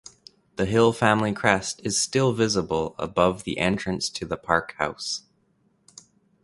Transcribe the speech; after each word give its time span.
The 0.55 0.65
Hill 0.65 0.93
family 0.93 1.31
crest 1.31 1.79
is 1.83 2.01
still 2.01 2.33
visible 2.33 2.95
above 2.97 3.43
the 3.43 3.59
entrance 3.59 4.09
to 4.09 4.25
the 4.25 4.35
park 4.35 4.73
house. 4.79 5.25